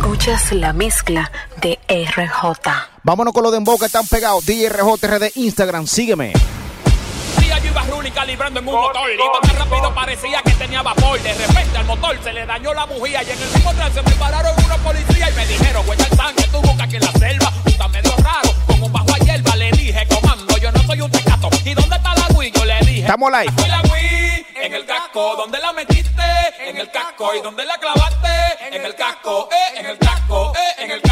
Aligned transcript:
Escuchas 0.00 0.52
la 0.52 0.72
mezcla 0.72 1.30
de 1.60 1.78
RJ. 1.86 2.70
Vámonos 3.02 3.34
con 3.34 3.42
los 3.42 3.52
de 3.52 3.62
que 3.78 3.84
están 3.84 4.06
pegados. 4.06 4.46
DRJRD 4.46 5.32
Instagram, 5.34 5.86
sígueme. 5.86 6.32
Día 7.38 7.58
yo 7.58 7.70
iba 7.70 7.82
rúnica 7.82 8.24
librando 8.24 8.60
en 8.60 8.68
un 8.68 8.74
motor. 8.76 9.10
Iba 9.12 9.40
tan 9.42 9.56
rápido, 9.56 9.94
parecía 9.94 10.40
que 10.42 10.52
tenía 10.52 10.80
vapor. 10.80 11.20
De 11.20 11.34
repente 11.34 11.76
al 11.76 11.84
motor 11.84 12.18
se 12.24 12.32
le 12.32 12.46
dañó 12.46 12.72
la 12.72 12.86
bujía. 12.86 13.22
Y 13.22 13.30
en 13.30 13.42
el 13.42 13.48
mismo 13.50 13.74
trance 13.74 14.02
me 14.02 14.12
pararon 14.12 14.54
unos 14.64 14.78
policías 14.78 15.32
y 15.32 15.36
me 15.36 15.46
dijeron, 15.46 15.84
güey, 15.84 15.98
el 16.00 16.16
tanque, 16.16 16.44
tu 16.44 16.62
boca 16.62 16.84
aquí 16.84 16.96
en 16.96 17.02
la 17.02 17.12
selva. 17.12 17.52
Está 17.66 17.88
medio 17.88 18.14
raro, 18.24 18.54
como 18.66 18.86
un 18.86 18.92
bajo 18.92 19.14
a 19.14 19.18
hierba. 19.18 19.56
Le 19.56 19.70
dije, 19.72 20.08
comando, 20.08 20.56
yo 20.56 20.72
no 20.72 20.82
soy 20.82 21.00
un 21.02 21.10
tecato. 21.10 21.50
¿Y 21.62 21.74
dónde 21.74 21.96
está 21.96 22.14
la 22.14 22.26
Wii? 22.34 22.52
Yo 22.52 22.64
le 22.64 22.78
dije, 22.80 23.00
Estamos 23.02 23.30
live. 23.30 23.52
En 24.62 24.74
el 24.74 24.84
casco. 24.84 25.36
¿Dónde 25.36 25.58
la 25.58 25.72
metiste? 25.72 26.22
En 26.58 26.76
el 26.76 26.90
casco. 26.90 27.34
¿Y 27.34 27.40
dónde 27.40 27.64
la 27.64 27.78
clavaste? 27.78 28.28
En 28.76 28.84
el 28.84 28.94
casco, 28.94 29.48
eh, 29.50 29.78
en 29.80 29.86
el 29.86 29.98
casco, 29.98 30.52
eh, 30.54 30.84
en 30.84 30.90
el 30.90 31.00
casco. 31.00 31.09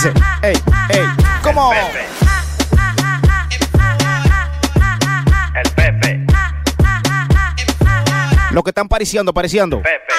Dice, 0.00 0.12
ey, 0.42 0.54
ey, 0.90 1.06
¿cómo? 1.42 1.72
El 5.56 5.70
Pepe, 5.74 6.24
Los 8.52 8.62
que 8.62 8.70
están 8.70 8.86
pariciando, 8.86 9.34
pariciando. 9.34 9.82
Pepe, 9.82 10.14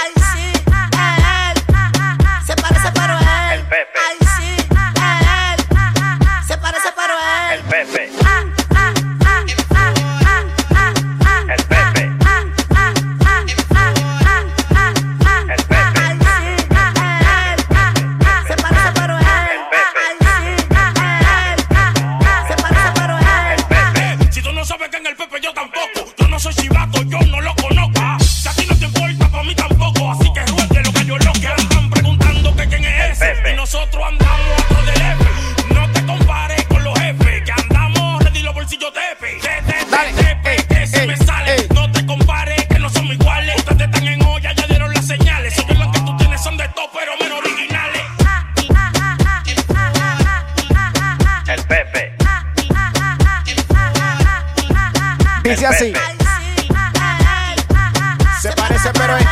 parece, 58.82 59.00
pero 59.00 59.18
es. 59.18 59.24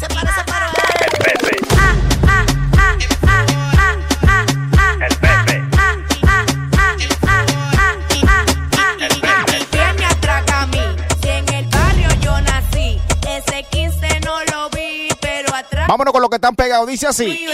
Se 0.00 0.08
parece, 0.08 0.40
pero 0.46 0.66
él. 0.66 0.72
el 1.00 1.10
Pepe, 1.18 1.60
Ah, 1.76 1.94
ah, 2.26 2.46
ah, 2.78 2.96
ah, 3.26 3.46
ah, 3.76 3.96
ah, 4.28 4.46
ah. 4.78 4.96
el 5.06 5.14
Pepe, 5.16 5.56
El 9.00 9.20
Pepe. 9.20 9.66
¿Quién 9.70 9.96
me 9.96 10.04
atraca 10.06 10.62
a 10.62 10.66
mí? 10.66 10.80
Si 11.22 11.28
en 11.28 11.54
el 11.54 11.66
barrio 11.66 12.08
yo 12.20 12.40
nací, 12.40 13.00
ese 13.28 13.64
15 13.70 14.20
no 14.20 14.42
lo 14.52 14.70
vi, 14.70 15.08
pero 15.20 15.54
atrás 15.54 15.86
Vámonos 15.88 16.12
con 16.12 16.22
los 16.22 16.30
que 16.30 16.36
están 16.36 16.56
pegados. 16.56 16.86
Dice 16.88 17.06
así. 17.08 17.46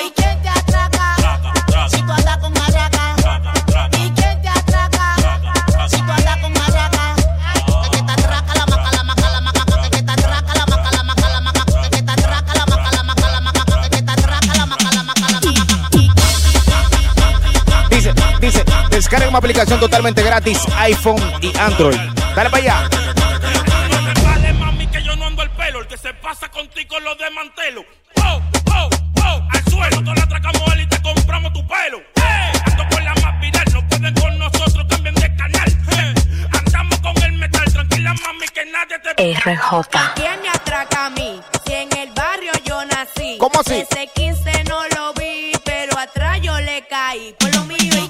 Descarga 19.09 19.31
una 19.31 19.39
aplicación 19.39 19.81
totalmente 19.81 20.23
gratis. 20.23 20.61
iPhone 20.81 21.17
y 21.41 21.57
Android. 21.57 21.97
Dale 22.37 22.51
para 22.51 22.63
allá. 22.63 22.83
No 22.83 24.13
te 24.13 24.21
vale, 24.21 24.53
mami, 24.53 24.87
que 24.87 25.03
yo 25.03 25.17
no 25.17 25.25
ando 25.25 25.43
el 25.45 25.49
pelo. 25.53 25.81
El 25.81 25.87
que 25.87 25.97
se 25.97 26.13
pasa 26.13 26.51
contigo 26.51 27.01
lo 27.01 27.15
desmantelo. 27.15 27.87
Oh, 28.23 28.43
oh, 28.71 28.91
oh, 29.25 29.49
al 29.51 29.65
suelo. 29.71 30.03
Todos 30.03 30.15
la 30.15 30.25
atracamos 30.25 30.61
a 30.69 30.75
él 30.75 30.83
y 30.83 30.87
te 30.89 31.01
compramos 31.01 31.55
tu 31.55 31.67
pelo. 31.67 32.01
Eh, 32.17 32.53
ando 32.67 32.87
con 32.91 33.03
la 33.03 33.15
más 33.15 33.41
viral, 33.41 33.65
no 33.73 33.89
pueden 33.89 34.15
con 34.15 34.39
nosotros, 34.39 34.87
cambien 34.91 35.15
de 35.15 35.37
canal. 35.37 35.69
Eh, 35.69 36.15
andamos 36.59 36.99
con 36.99 37.23
el 37.23 37.33
metal, 37.33 37.73
tranquila, 37.73 38.13
mami, 38.13 38.47
que 38.49 38.67
nadie 38.67 38.99
te... 38.99 39.33
RJ. 39.55 39.89
¿Quién 40.17 40.43
me 40.43 40.51
atraca 40.51 41.07
a 41.07 41.11
mí? 41.11 41.41
Si 41.65 41.73
en 41.73 41.97
el 41.97 42.13
barrio 42.13 42.53
yo 42.63 42.85
nací. 42.85 43.39
¿Cómo 43.39 43.61
así? 43.61 43.87
Ese 43.91 44.07
15 44.15 44.65
no 44.65 44.87
lo 44.95 45.15
vi, 45.15 45.53
pero 45.65 45.99
atrás 45.99 46.43
yo 46.43 46.61
le 46.61 46.87
caí. 46.89 47.35
Por 47.39 47.55
lo 47.55 47.65
mío, 47.65 48.05
¿y 48.05 48.08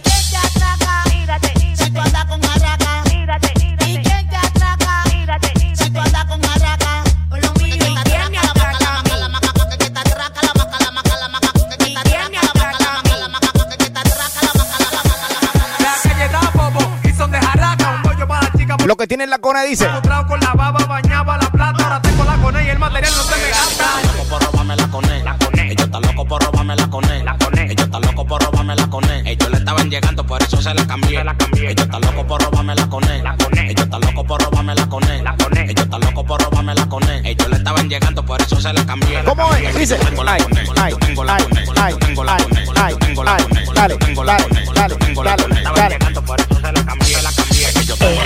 Lo 18.89 18.97
que 18.97 19.07
tiene 19.07 19.25
en 19.25 19.29
la 19.31 19.37
cona 19.39 19.65
dice. 19.65 19.87
Con 20.27 20.41
la 20.41 20.55
baba, 20.55 20.83
bañaba 20.87 21.37
la 21.37 21.51
plata. 21.51 21.85
Ahora 21.85 22.01
tengo 22.01 22.25
la 22.25 22.37
con 22.39 22.55
y 22.65 22.71
el 22.71 22.79
material 22.79 23.13
no 23.15 23.23
se 23.23 23.37
me 23.37 23.51
gasta. 23.51 23.85
loco 24.17 24.25
por 24.31 24.43
robarme 24.43 24.77
la 24.77 24.89
coné. 24.89 25.23
La 25.25 25.37
coné. 25.37 25.73
Ellos 25.73 25.85
están 25.85 26.01
locos 26.01 26.27
por 26.27 26.43
robarme 26.43 26.75
la 26.75 26.89
coné. 26.89 27.23
La 27.23 27.37
coné. 27.37 27.65
Ellos 27.71 27.85
están 27.85 28.01
locos 28.01 28.25
por 28.27 28.43
robarme 28.43 28.77
la 28.77 28.87
coné. 28.89 29.23
Ellos 29.31 29.51
le 29.51 29.59
estaban 29.59 29.91
llegando, 29.91 30.25
por 30.25 30.43
eso 30.43 30.63
se 30.63 30.73
la 30.73 30.87
cambié. 30.87 31.23
la 31.23 31.37
cambié. 31.37 31.71
Ellos 31.73 31.85
están 31.85 32.01
locos 32.01 32.25
por 32.25 32.43
robarme 32.43 32.75
la 32.77 32.89
coné. 32.89 33.23
La 33.23 33.37
coné. 33.37 33.71
Ellos 33.71 33.85
están 33.85 34.01
locos 34.01 34.25
por 34.25 34.43
robarme 34.43 34.75
la 34.75 34.89
coné. 34.89 35.23
La 35.23 35.37
coné. 35.37 35.65
Ellos 35.71 35.85
están 35.85 36.01
locos 36.01 36.25
por 36.25 36.43
robarme 36.43 36.75
la 36.75 36.89
coné. 36.89 37.21
Ellos 37.31 37.49
le 37.51 37.57
estaban 37.57 37.89
llegando, 37.91 38.25
por 38.25 38.41
eso 38.41 38.59
se 38.59 38.73
la 38.73 38.87
cambié. 38.87 39.23
¿Cómo 39.25 39.53
es? 39.55 39.75
Dice. 39.77 39.99
Yo 39.99 40.05
tengo 40.09 40.25
la 40.25 40.33
Ay, 40.33 40.43
coné. 40.45 40.61
ay, 40.81 40.91
Yo 40.93 40.99
tengo 40.99 41.25
la 41.25 41.35
ay, 41.37 41.45
coné. 41.45 41.61
ay, 41.77 41.91
Yo 41.93 41.99
tengo 41.99 42.25
la 42.25 42.37
ay, 42.37 42.43
coné. 42.43 42.61
ay, 42.75 42.93
Yo 42.93 42.99
tengo 42.99 43.23
la 43.25 43.37
Yo 43.37 43.49
tengo 43.49 43.75
la 43.75 43.83
dale, 43.83 43.99
coné. 43.99 44.65
dale, 44.73 44.95
Yo 44.95 44.99
tengo 44.99 45.25
la 45.25 45.37
dale, 45.37 45.99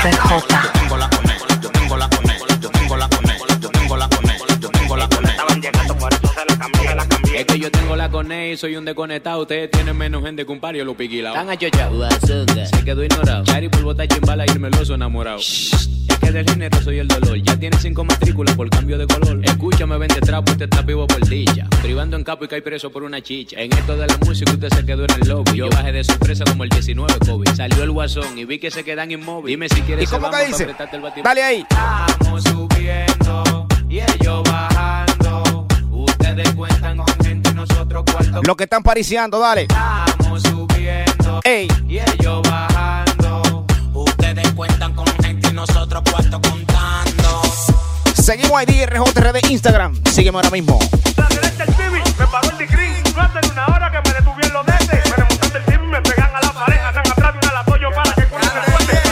Yo 0.03 0.11
tengo 0.11 0.43
la 0.49 0.82
yo 7.63 7.71
tengo 7.71 7.95
la 7.95 8.11
cone 8.11 8.51
y 8.53 8.57
soy 8.57 8.77
un 8.77 8.85
desconectado. 8.85 9.43
Ustedes 9.43 9.71
tienen 9.71 9.97
menos 9.97 10.23
gente 10.25 10.45
que 10.45 10.51
un 10.51 10.59
par, 10.59 10.75
yo 10.75 10.85
lo 10.85 10.97
piquilao. 10.97 11.33
Están 11.33 11.49
achochados. 11.49 12.13
Se 12.25 12.85
quedó 12.85 13.05
ignorado. 13.05 13.45
Chari 13.45 13.69
por 13.69 13.83
botar 13.83 14.09
chimbala 14.09 14.45
y 14.47 14.51
el 14.51 14.59
meloso 14.59 14.95
enamorado. 14.95 15.39
Es 15.39 15.89
que 16.21 16.33
del 16.33 16.49
género 16.49 16.83
soy 16.83 16.99
el 16.99 17.07
dolor. 17.07 17.37
Ya 17.37 17.57
tiene 17.57 17.77
cinco 17.79 18.03
matrículas 18.05 18.57
por 18.57 18.69
cambio 18.69 18.99
de 18.99 19.07
color. 19.07 19.41
Escúchame, 19.45 19.97
vende 19.97 20.21
trapo, 20.21 20.51
usted 20.51 20.65
está 20.65 20.83
vivo 20.83 21.07
por 21.07 21.25
dicha. 21.29 21.69
Privando 21.83 22.17
en 22.17 22.25
capo 22.25 22.45
y 22.45 22.49
cae 22.49 22.63
preso 22.63 22.91
por 22.91 23.05
una 23.05 23.21
chicha. 23.21 23.61
En 23.61 23.73
esto 23.73 23.97
de 23.97 24.09
la 24.09 24.17
música 24.27 24.51
usted 24.53 24.69
se 24.69 24.85
quedó 24.85 25.05
en 25.05 25.23
el 25.23 25.29
lobby. 25.29 25.57
Yo 25.57 25.71
bajé 25.71 25.93
de 25.93 26.03
sorpresa 26.03 26.45
como 26.45 26.65
el 26.65 26.71
19 26.71 27.15
COVID. 27.25 27.49
Salió 27.55 27.85
el 27.85 27.93
guasón 27.93 28.37
y 28.37 28.45
vi 28.45 28.59
que 28.59 28.73
se 28.73 28.83
quedan 28.83 29.13
inmóviles. 29.13 29.53
Dime 29.53 29.69
si 29.69 29.83
quieres 29.83 30.09
¿Y 30.11 30.13
cómo 30.13 30.33
se 30.33 30.39
que 30.41 30.47
dice? 30.49 30.65
el. 30.65 31.23
Dale 31.23 31.43
ahí. 31.45 31.65
Estamos 31.71 32.43
subiendo 32.43 33.67
y 33.89 34.01
ellos 34.01 34.43
bajando. 34.45 35.67
Ustedes 35.93 36.51
cuentan 36.55 36.97
con 36.97 37.07
gente 37.25 37.42
nosotros 37.69 38.05
cuarto. 38.11 38.43
Lo 38.43 38.57
que 38.57 38.65
están 38.65 38.83
pariciando, 38.83 39.39
dale. 39.39 39.63
Estamos 39.63 40.43
subiendo 40.43 41.41
Ey. 41.45 41.69
y 41.89 41.99
ellos 41.99 42.43
bajando. 42.43 43.65
Ustedes 43.95 44.51
cuentan 44.53 44.95
con 44.95 45.07
gente 45.23 45.49
y 45.49 45.53
nosotros 45.53 46.03
cuarto 46.11 46.41
contando. 46.41 47.43
Seguimos 48.15 48.53
ahí, 48.53 48.67
DRJRD 48.67 49.51
Instagram. 49.51 50.01
Sígueme 50.11 50.39
ahora 50.39 50.51
mismo. 50.51 50.79
La 51.17 51.27
celeste 51.29 51.63
el 51.63 51.75
Civi, 51.75 52.01
me 52.19 52.27
pagó 52.27 52.51
el 52.51 52.59
degree. 52.59 53.03
No 53.15 53.23
hacen 53.23 53.51
una 53.53 53.67
hora 53.67 53.91
que 53.93 54.09
me 54.09 54.15
detuvieron 54.15 54.53
los 54.55 54.67
detes. 54.67 55.11
Me 55.11 55.17
remontan 55.17 55.53
del 55.53 55.65
Civi, 55.65 55.87
me 55.87 56.01
pegan 56.03 56.35
a 56.35 56.41
la 56.41 56.53
pared. 56.53 56.79
Andan 56.79 57.13
atrás 57.13 57.33
de 57.33 57.39
un 57.39 57.45
alatoyo 57.49 57.89
para 57.95 58.13
que 58.15 58.27
cuenten 58.27 58.51
el 58.57 58.73
fuerte. 58.73 59.03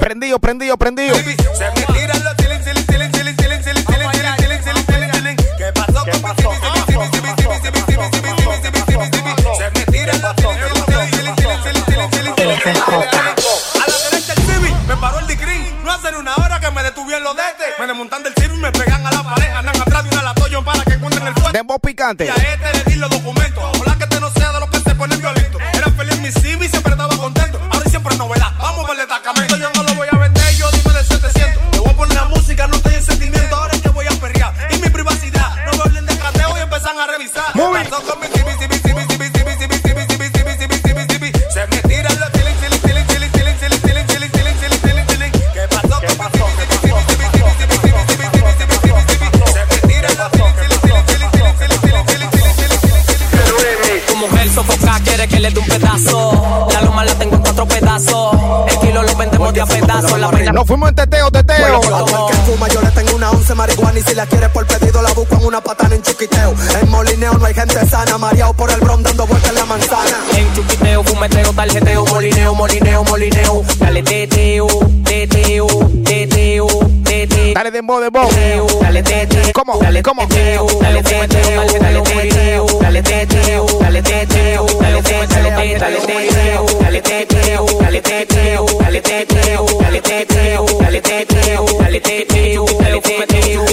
Prendido, 0.00 0.38
prendido, 0.38 0.76
prendido. 0.76 1.16
Del 18.10 18.34
Civi, 18.34 18.56
me 18.58 18.70
pegan 18.70 19.06
a 19.06 19.12
la 19.12 19.22
pared. 19.22 19.50
Andan 19.50 19.80
atrás 19.80 20.04
de 20.04 20.10
un 20.10 20.18
alatoyo 20.18 20.62
para 20.62 20.84
que 20.84 20.94
encuentren 20.94 21.26
el. 21.26 21.34
Dembow 21.52 21.78
picante. 21.80 22.26
Y 22.26 22.28
a 22.28 22.34
este 22.34 22.78
le 22.78 22.84
di 22.84 22.96
los 22.96 23.10
documentos. 23.10 23.43
Nos 60.54 60.66
fuimos 60.68 60.88
en 60.90 60.94
teteo, 60.94 61.30
teteo. 61.32 61.80
como- 61.80 62.26
que 62.28 62.34
fuma, 62.46 62.68
yo 62.68 62.80
le 62.80 62.90
tengo 62.92 63.16
una 63.16 63.30
once 63.32 63.54
marihuana 63.56 63.98
y 63.98 64.02
si 64.02 64.14
la 64.14 64.24
quieres 64.26 64.50
por 64.50 64.64
pedido 64.66 65.02
la 65.02 65.12
busco 65.12 65.34
en 65.34 65.44
una 65.46 65.60
patana 65.60 65.96
en 65.96 66.02
chuquiteo. 66.02 66.54
En 66.80 66.88
molineo 66.90 67.32
no 67.34 67.44
hay 67.46 67.54
gente 67.54 67.84
sana, 67.88 68.16
mareado 68.18 68.52
por 68.54 68.70
el 68.70 68.78
bron 68.80 69.02
dando 69.02 69.26
vueltas 69.26 69.50
en 69.50 69.56
la 69.56 69.64
manzana. 69.66 70.16
En 70.36 70.54
chuquiteo, 70.54 71.02
fumeteo, 71.02 71.52
tarjeteo, 71.52 72.06
molineo, 72.06 72.54
molineo, 72.54 73.02
molineo. 73.04 73.62
Dale 73.78 74.02
teteo, 74.04 74.66
teteo, 75.04 75.66
teteo, 76.04 76.66
teteo. 77.04 77.54
Dale 77.54 77.70
dembow, 77.72 78.00
dembow. 78.00 78.28
Dale 78.80 79.02
teteo, 79.02 79.52
¿Cómo? 79.54 79.78
Dale 79.82 80.02
¿Cómo? 80.02 80.28
teteo, 80.28 80.66
dale 80.80 81.02
teteo, 81.02 81.64
dale 81.80 82.02
teteo, 82.02 82.66
dale 82.80 83.02
teteo, 83.02 83.66
dale 83.80 84.02
teteo, 84.02 84.66
dale 84.80 85.02
teteo, 85.02 85.76
dale 85.80 85.82
teteo, 85.82 86.66
dale 86.80 87.02
teteo, 87.02 87.66
dale 87.80 88.00
teteo, 88.02 88.66
dale 88.80 89.00
teteo, 89.00 89.66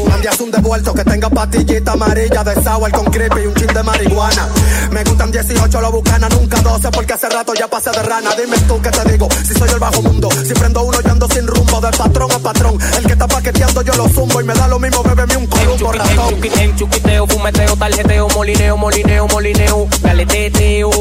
Mandias 0.09 0.39
un 0.39 0.51
devuelto 0.51 0.93
que 0.93 1.03
tenga 1.03 1.29
pastillita 1.29 1.93
amarilla 1.93 2.43
de 2.43 2.63
sour 2.63 2.91
con 2.91 3.05
creepy 3.05 3.41
y 3.41 3.47
un 3.47 3.55
chin 3.55 3.67
de 3.67 3.83
marihuana. 3.83 4.47
Me 4.91 5.03
gustan 5.03 5.31
18 5.31 5.81
lo 5.81 5.91
bucana, 5.91 6.29
nunca 6.29 6.61
12 6.61 6.91
porque 6.91 7.13
hace 7.13 7.29
rato 7.29 7.53
ya 7.53 7.67
pasé 7.67 7.89
de 7.91 8.03
rana. 8.03 8.29
Dime 8.35 8.57
tú 8.67 8.79
qué 8.81 8.89
te 8.91 9.11
digo, 9.11 9.27
si 9.45 9.53
soy 9.53 9.69
el 9.69 9.79
bajo 9.79 10.01
mundo, 10.01 10.29
si 10.45 10.53
prendo 10.53 10.83
uno 10.83 11.01
yo 11.01 11.11
ando 11.11 11.27
sin 11.29 11.47
rumbo, 11.47 11.81
de 11.81 11.91
patrón 11.97 12.31
a 12.31 12.39
patrón. 12.39 12.77
El 12.97 13.05
que 13.05 13.13
está 13.13 13.27
paqueteando 13.27 13.81
yo 13.81 13.93
lo 13.95 14.07
zumbo 14.09 14.41
y 14.41 14.43
me 14.43 14.53
da 14.53 14.67
lo 14.67 14.77
mismo, 14.77 15.01
bébeme 15.03 15.37
un 15.37 15.47
columbo 15.47 15.91
ratón. 15.91 16.35
chuquiteo, 16.75 17.27
fumeteo, 17.27 17.75
tarjeteo, 17.75 18.27
molineo, 18.29 18.77
molineo, 18.77 19.27
molineo. 19.27 19.87
Teteo. 20.31 20.91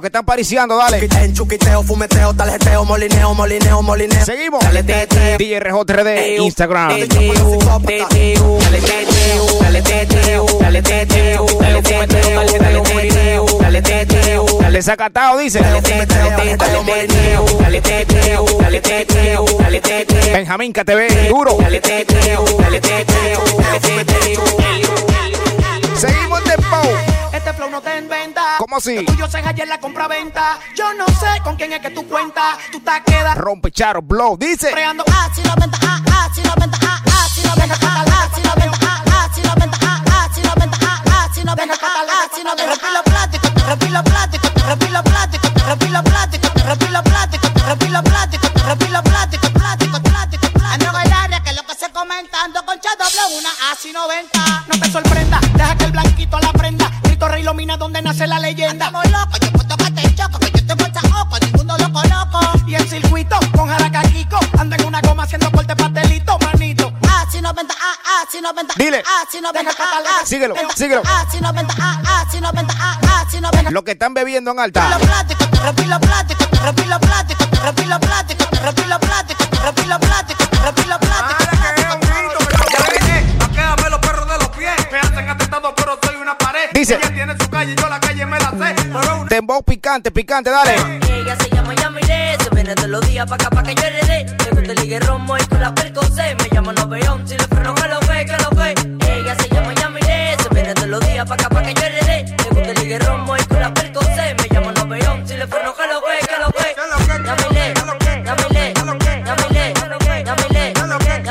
Que 0.00 0.06
están 0.06 0.24
pariciando, 0.24 0.76
dale. 0.76 1.08
En 1.22 1.34
chuquiteo, 1.34 1.82
fumeteo, 1.82 2.32
tarjeteo, 2.34 2.84
molineo, 2.84 3.34
molineo, 3.34 3.82
molineo. 3.82 4.24
Seguimos. 4.24 4.62
Dale 4.62 4.82
teteo. 4.82 5.38
DRJRD 5.38 6.38
Instagram. 6.38 6.88
Teteo, 6.94 7.58
teteo, 7.80 8.58
dale 8.60 8.80
teteo, 8.80 9.58
dale 9.60 9.82
teteo, 9.82 10.46
dale 10.60 10.82
teteo, 10.82 11.46
dale 11.58 11.82
dale 11.82 11.82
teteo, 12.82 13.46
dale 13.60 13.82
teteo, 13.82 14.46
dale 14.60 14.78
Desacatado, 14.78 15.38
dice. 15.38 15.58
teteo, 15.58 16.06
dale 16.30 16.56
dale 16.56 17.80
teteo, 17.80 18.46
dale 18.60 18.80
teteo, 18.80 19.44
dale 19.58 19.80
teteo. 19.80 20.32
Benjamín 20.32 20.72
KTV, 20.72 21.28
duro. 21.28 21.56
Dale 21.58 21.80
teteo, 21.80 22.44
dale 22.58 22.80
teteo, 22.80 23.44
dale 23.58 23.80
teteo. 23.80 24.42
Seguimos 25.96 26.40
en 26.42 26.48
dembow. 26.48 27.17
Flow 27.58 27.70
no 27.70 27.80
te 27.82 27.98
inventa. 27.98 28.54
¿Cómo 28.58 28.76
así? 28.76 28.94
Lo 28.94 29.04
tuyo 29.04 29.28
se 29.28 29.40
en 29.40 29.68
la 29.68 29.80
compra-venta. 29.80 30.60
Yo 30.76 30.94
no 30.94 31.06
sé 31.08 31.42
con 31.42 31.56
quién 31.56 31.72
es 31.72 31.80
que 31.80 31.90
tú 31.90 32.06
cuentas. 32.06 32.56
Tú 32.70 32.78
te 32.78 32.92
quedas 33.04 33.36
Rompe 33.36 33.72
charo, 33.72 34.00
blow, 34.00 34.36
dice. 34.36 34.70
creando. 34.70 35.02
Ah, 35.10 35.28
si 35.34 35.42
lo 35.42 35.56
venta, 35.56 35.76
ah, 35.82 36.00
ah, 36.08 36.30
si 36.32 36.40
lo 36.40 36.54
venta, 36.54 36.78
ah, 36.80 37.02
ah, 37.04 37.28
si 37.34 37.42
lo 37.42 37.54
venta, 37.56 37.76
ah, 37.82 38.04
ah, 38.06 38.30
si 38.32 38.40
lo 38.42 38.54
venta, 38.54 38.78
ah, 38.86 39.10
ah, 39.10 39.28
si 39.34 39.42
lo 39.42 39.54
venta, 39.56 39.78
ah, 39.82 40.02
ah, 40.06 40.28
si 40.32 40.42
lo 40.44 40.54
venta, 40.54 40.78
ah, 40.80 41.02
ah, 41.10 41.28
si 41.34 41.42
lo 41.42 41.54
venta, 41.56 41.76
ah, 41.82 42.06
ah, 42.06 42.28
si 42.32 42.44
lo 42.44 42.54
venta. 42.54 42.70
Repilo 42.70 43.02
plástico, 43.02 43.50
te 43.50 43.66
repilo 43.66 44.04
plástico, 44.04 44.48
te 44.54 44.62
repilo 44.62 45.02
plástico, 45.02 45.48
te 45.50 45.62
repilo 45.66 46.12
plástico, 46.12 46.48
te 46.52 46.62
repilo 46.62 47.02
plástico, 47.02 47.48
te 47.50 47.62
repilo 47.64 48.02
plástico, 48.04 48.48
te 48.52 48.62
repilo 48.62 49.02
plástico, 49.02 49.50
plástico, 49.50 50.00
plástico, 50.00 50.48
plástico. 50.52 50.94
En 50.94 51.06
el 51.06 51.12
área 51.12 51.42
que 51.42 51.52
lo 51.54 51.62
que 51.66 51.74
se 51.74 51.90
comenta, 51.90 52.44
ando 52.44 52.64
con 52.64 52.78
Chado 52.80 53.04
Blow, 53.10 53.38
una 53.38 53.50
así 53.72 53.92
90. 53.92 54.38
No 54.38 54.44
te 54.44 54.47
la 58.26 58.38
leyenda. 58.40 58.90
Locos, 58.90 59.40
yo 59.40 59.52
puedo 59.52 59.76
choco, 60.14 60.38
que 60.40 60.50
yo 60.50 60.66
te 60.66 60.74
vuelta 60.74 61.00
ojo, 61.12 61.38
ninguno 61.40 61.76
lo 61.78 61.92
coloco. 61.92 62.40
Y 62.66 62.74
en 62.74 62.88
circuito, 62.88 63.38
con 63.56 63.68
jaracaquico, 63.68 64.38
anda 64.58 64.76
en 64.76 64.86
una 64.86 65.00
goma 65.00 65.22
haciendo 65.22 65.50
corte 65.52 65.76
pastelito, 65.76 66.38
manito. 66.38 66.92
Ah, 67.06 67.24
si 67.30 67.40
no 67.40 67.54
venta, 67.54 67.74
ah, 67.80 67.94
ah, 68.04 68.24
si 68.30 68.40
no 68.40 68.52
venta. 68.52 68.74
Dile. 68.76 69.02
Ah, 69.06 69.24
si 69.30 69.40
no 69.40 69.52
venta, 69.52 69.72
ah, 69.78 70.20
ah. 70.20 70.26
Síguelo, 70.26 70.54
síguelo. 70.74 71.02
Ah, 71.06 71.24
si 71.30 71.40
no 71.40 71.52
venta, 71.52 71.74
ah, 71.78 72.02
ah, 72.04 72.26
si 72.30 72.40
no 72.40 72.52
venta, 72.52 72.74
ah, 72.78 72.98
ah, 73.02 73.24
si 73.30 73.40
no 73.40 73.50
venta. 73.50 73.70
Lo 73.70 73.84
que 73.84 73.92
están 73.92 74.14
bebiendo 74.14 74.50
en 74.50 74.58
alta. 74.60 74.98
te 74.98 75.34
te 75.34 75.46
te 75.46 75.56
te 79.34 79.37
Dembow 89.48 89.62
picante, 89.62 90.10
picante, 90.10 90.50
dale. 90.50 90.74
Ella 91.08 91.34
se 91.40 91.48
llama 91.48 91.74
Yamile, 91.74 92.36
se 92.38 92.50
viene 92.54 92.74
todos 92.74 92.90
los 92.90 93.00
días 93.08 93.26
pa' 93.26 93.36
acá 93.36 93.48
pa' 93.48 93.62
que 93.62 93.74
yo 93.74 93.82
heredé. 93.82 94.26
Me 94.26 94.50
gusta 94.50 94.72
el 94.72 94.78
ligue 94.82 95.00
romo 95.00 95.38
y 95.38 95.44
con 95.46 95.62
la 95.62 95.74
percocé. 95.74 96.34
Me 96.34 96.50
llama 96.50 96.74
Noveón, 96.74 97.26
si 97.26 97.34
le 97.34 97.44
freno 97.44 97.74
que 97.74 97.88
lo 97.88 97.98
ve, 98.00 98.26
que 98.26 98.36
lo 98.42 98.50
ve. 98.50 98.74
Ella 99.08 99.34
se 99.36 99.48
llama 99.48 99.72
Yamile, 99.72 100.36
se 100.42 100.48
viene 100.50 100.74
todos 100.74 100.88
los 100.88 101.00
días 101.00 101.26
pa' 101.26 101.32
acá 101.32 101.48
pa' 101.48 101.62
que 101.62 101.72
yo 101.72 101.82
heredé. 101.82 102.24
Me 102.26 102.44
gusta 102.50 102.70
el 102.72 102.78
ligue 102.78 102.98
romo 102.98 103.38
y 103.38 103.42
con 103.44 103.58
la 103.60 103.72
percocé. 103.72 104.34
Me 104.34 104.48
llama 104.54 104.70
Noveón, 104.72 105.26
si 105.26 105.34
le 105.34 105.46
freno 105.46 105.74
que 105.74 105.86
lo 105.86 106.02
ve, 106.02 106.18
que 106.28 106.36
lo 106.38 106.48
ve. 106.48 106.76
Yamile, 107.24 107.72
Yamile, 108.26 108.26
Yamile, 108.26 108.74
Yamile, 109.24 109.24
Yamile, 109.24 109.72
Yamile. 110.24 110.72
Que 110.74 110.86
lo 110.86 110.98
ve, 110.98 111.22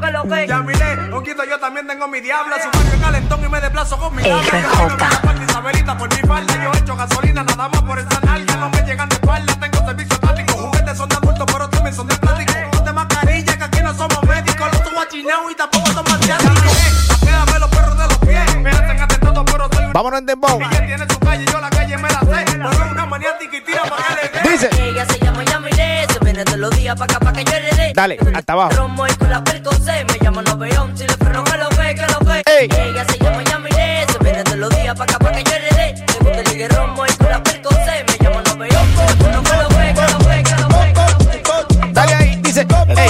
que 0.00 0.10
lo 0.10 0.24
ve. 0.24 0.46
Yamile, 0.48 0.91
un 1.12 1.22
quito 1.22 1.44
yo 1.44 1.58
también 1.58 1.86
tengo 1.86 2.08
mi 2.08 2.20
diabla. 2.20 2.56
Su 2.60 2.68
marca 2.78 2.98
calentón 3.00 3.44
y 3.44 3.48
me 3.48 3.60
desplazo 3.60 3.98
con 3.98 4.14
mi. 4.14 4.22
Parte 4.22 5.44
Isabelita 5.48 5.96
por 5.98 6.08
mi 6.08 6.28
falda. 6.28 6.54
Yo 6.62 6.72
echo 6.78 6.96
gasolina 6.96 7.42
nada 7.42 7.68
más 7.68 7.82
por 7.82 7.98
esa 7.98 8.20
nalga. 8.24 8.56
No 8.56 8.70
me 8.70 8.82
llegan 8.82 9.08
de 9.08 9.14
espalda. 9.16 9.54
Tengo 9.60 9.86
servicio 9.86 10.18
táctico. 10.18 10.52
Juguetes 10.54 10.96
son 10.96 11.08
de 11.08 11.16
adultos, 11.16 11.46
pero 11.52 11.68
también 11.68 11.94
son 11.94 12.06
de 12.06 12.16
plástico. 12.16 12.52
Ponte 12.72 12.92
mascarilla 12.92 13.56
que 13.56 13.64
aquí 13.64 13.80
no 13.82 13.94
somos 13.94 14.22
médicos. 14.22 14.68
Los 14.72 14.82
tuvo 14.84 15.00
achinados 15.00 15.52
y 15.52 15.54
tampoco 15.54 15.86
somos 15.92 16.12
asiáticos. 16.12 17.20
Quédame 17.20 17.58
los 17.58 17.70
perros 17.70 17.98
de 17.98 18.04
los 18.08 18.18
pies. 18.18 18.56
Me 18.56 18.70
hacen 18.70 19.00
atentado, 19.00 19.44
pero 19.44 19.68
soy 19.72 19.86
Vámonos 19.92 20.20
en 20.20 20.26
dembow. 20.26 20.60
ella 20.60 20.86
tiene 20.86 21.06
su 21.08 21.18
calle, 21.18 21.44
yo 21.44 21.60
la 21.60 21.70
calle 21.70 21.96
me 21.98 22.08
la 22.08 22.20
sé. 22.20 22.44
Pero 22.46 22.90
una 22.90 23.06
maniática. 23.06 23.52
Dice. 24.48 24.68
Ella 24.82 25.06
se 25.06 25.18
llama 25.18 25.44
Yamile, 25.44 26.06
se 26.12 26.18
viene 26.24 26.44
todos 26.44 26.58
los 26.58 26.70
días 26.76 26.96
pa' 26.98 27.04
acá 27.04 27.18
pa' 27.20 27.32
que 27.32 27.44
yo 27.44 27.52
heredé. 27.52 27.92
Dale, 27.94 28.18
hasta 28.34 28.52
abajo. 28.52 28.70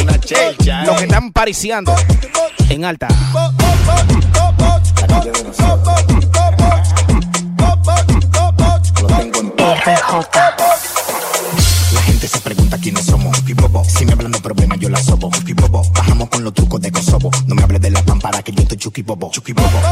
Los 0.04 0.97
que 0.97 1.04
están 1.04 1.32
pariciando 1.32 1.94
en 2.68 2.85
alta. 2.85 3.09
La 11.92 12.00
gente 12.02 12.28
se 12.28 12.40
pregunta 12.40 12.78
quiénes 12.78 13.04
somos. 13.04 13.37
Si 13.88 14.06
me 14.06 14.12
hablan 14.12 14.32
de 14.32 14.40
problemas, 14.40 14.78
yo 14.78 14.88
la 14.88 15.02
sobo. 15.02 15.30
Bajamos 15.94 16.28
con 16.28 16.44
los 16.44 16.54
trucos 16.54 16.80
de 16.80 16.90
Kosovo. 16.90 17.30
No 17.47 17.54
me 17.54 17.62
hables 17.62 17.80
de 17.80 17.90
la 17.90 18.02
pámpara 18.02 18.42
que 18.42 18.52
yo 18.52 18.62
estoy 18.62 18.78
chuki 18.78 19.02
bobo. 19.02 19.30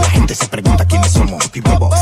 La 0.01 0.11
gente 0.11 0.35
se 0.35 0.47
pregunta 0.49 0.85
quiénes 0.87 1.13
somos. 1.13 1.51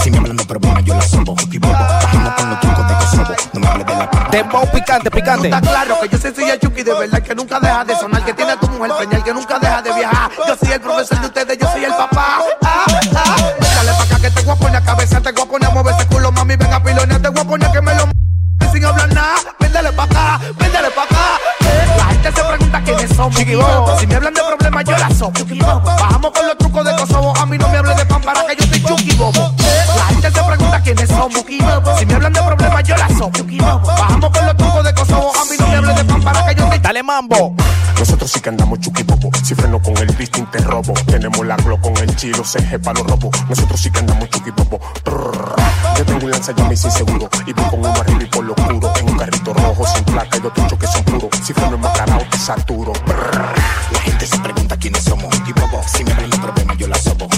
Si 0.03 0.11
me 0.11 0.19
hablan 0.19 0.37
de 0.37 0.45
problemas, 0.45 0.85
yo 0.85 0.95
la 0.95 1.03
sobo. 1.03 1.35
Bajamos 1.35 2.35
con 2.35 2.51
los 2.51 2.61
trucos 2.61 2.89
de 2.89 2.95
Kosovo. 2.95 3.35
No 3.55 3.61
me 3.61 3.67
hables 3.69 3.87
de 3.87 3.93
la 3.93 4.11
pámpara. 4.11 4.18
Dembow 4.31 4.67
picante, 4.71 5.11
picante. 5.11 5.49
Está 5.49 5.61
claro 5.61 5.99
que 6.01 6.09
yo 6.09 6.19
soy 6.19 6.35
Silla 6.35 6.59
Chucky 6.59 6.83
de 6.83 6.93
verdad 6.95 7.23
que 7.23 7.35
nunca 7.35 7.59
deja 7.61 7.85
de 7.85 7.97
sonar, 7.97 8.25
que 8.25 8.35
tiene 8.35 8.53
a 8.53 8.57
tu 8.61 8.69
mujer 8.69 8.93
preñal, 8.99 9.25
que 9.25 9.33
nunca 9.33 9.59
deja 9.59 9.83
de 9.83 9.93
viajar. 9.93 10.31
Yo 10.47 10.57
soy 10.57 10.73
el 10.73 10.81
profesor 10.81 11.21
de 11.21 11.27
ustedes, 11.27 11.59
yo 11.59 11.71
soy 11.73 11.85
el 11.85 11.93
papá. 11.95 12.39
Ah, 12.63 12.85
ah. 13.17 13.37
Dale 13.77 13.93
pa' 13.93 14.03
acá 14.05 14.21
que 14.21 14.31
te 14.31 14.43
voy 14.43 14.53
a 14.53 14.57
poner 14.57 14.83
cabeza, 14.83 15.21
te 15.21 15.33
voy 15.33 15.43
a 15.43 15.47
poner 15.47 15.69
a 15.71 15.73
mover 15.73 15.95
ese 15.95 16.07
culo, 16.09 16.31
mami, 16.33 16.57
ven 16.57 16.73
a 16.73 16.83
pilonear, 16.83 17.21
te 17.23 17.29
voy 17.29 17.41
a 17.41 17.45
poner 17.45 17.71
que 17.73 17.81
me 17.81 17.95
lo 17.95 18.03
m- 18.05 18.13
sin 18.73 18.85
hablar 18.85 19.13
nada. 19.15 19.35
Véndele 19.61 19.93
pa' 19.93 20.03
acá, 20.05 20.41
véndele 20.59 20.91
pa' 20.91 21.03
acá. 21.05 21.39
Eh, 21.61 21.95
La 21.97 22.05
gente 22.07 22.33
se 22.33 22.45
pregunta 22.45 22.83
quiénes 22.85 23.17
somos. 23.17 23.35
Si 23.99 24.07
me 24.07 24.15
hablan 24.15 24.35
de 24.35 24.43
problemas, 24.43 24.85
yo 24.85 24.99
la 24.99 25.11
sopo. 25.11 25.41
Bajamos 25.85 26.31
con 26.33 26.47
los 26.47 26.59
trucos 26.59 26.85
de 26.85 26.97
Kosovo, 26.97 27.35
a 27.37 27.47
mí 27.47 27.57
no 27.59 27.69
me 27.69 27.79
hables 27.79 27.97
de 27.97 28.05
pan 28.07 28.21
para 28.23 28.45
que 28.45 28.57
yo 28.57 28.67
soy 28.67 28.83
Chucky 28.85 29.15
Bobo. 29.17 29.55
Quiénes 30.95 31.09
somos. 31.09 31.45
Si 31.99 32.07
me 32.07 32.15
hablan 32.15 32.33
de 32.33 32.43
problemas, 32.43 32.83
yo 32.85 32.97
la 32.97 33.09
sopo. 33.09 33.45
Bajamos 33.85 34.31
con 34.31 34.47
los 34.47 34.57
trucos 34.57 34.85
de 34.85 34.95
Kosovo, 34.95 35.33
a 35.35 35.45
mí 35.45 35.57
no 35.59 35.67
me 35.69 35.77
hables 35.77 35.97
de 35.97 36.05
pan 36.05 36.23
para 36.23 36.47
que 36.47 36.55
yo 36.55 36.69
soy 36.69 36.79
Dale 36.79 37.03
mambo. 37.03 37.55
Nosotros 37.99 38.31
sí 38.31 38.41
que 38.41 38.49
andamos 38.49 38.79
chuki 38.81 39.03
bobo. 39.03 39.31
Si 39.43 39.55
freno 39.55 39.83
con 39.83 39.97
el 39.99 40.07
bistin 40.17 40.47
te 40.51 40.59
robo. 40.59 40.95
Tenemos 41.07 41.45
la 41.45 41.57
glo 41.57 41.81
con 41.81 41.97
el 41.99 42.15
chilo, 42.17 42.43
CG 42.45 42.81
pa' 42.81 42.93
los 42.95 43.07
robos. 43.07 43.31
Nosotros 43.49 43.81
sí 43.81 43.91
que 43.91 43.99
andamos. 43.99 44.29
Prrr. 45.05 45.57
Yo 45.99 46.05
tengo 46.05 46.25
un 46.25 46.31
lanza 46.31 46.53
y 46.53 46.77
sin 46.77 46.91
seguro. 46.91 47.29
Y 47.47 47.53
voy 47.53 47.65
con 47.67 47.81
uno 47.81 47.91
arriba 47.91 48.23
y 48.23 48.27
por 48.27 48.45
lo 48.45 48.53
oscuro. 48.53 48.93
En 48.97 49.11
un 49.11 49.19
carrito 49.19 49.53
rojo 49.53 49.87
sin 49.87 50.05
placa 50.05 50.39
y 50.39 50.47
otros 50.47 50.79
que 50.79 50.87
son 50.87 51.05
puros. 51.05 51.31
Si 51.45 51.53
freno 51.53 51.75
en 51.75 51.81
macarao 51.81 52.23
te 52.31 52.39
saturo. 52.39 52.93
La 53.93 54.01
gente 54.01 54.27
se 54.27 54.39
pregunta 54.39 54.77
quiénes 54.77 55.05
somos. 55.05 55.35
Si 55.87 56.05
me 56.05 56.13
hablan 56.13 56.31
de 56.31 56.39
problemas, 56.39 56.79
yo 56.79 56.87
la 56.87 56.99
sobo. 56.99 57.29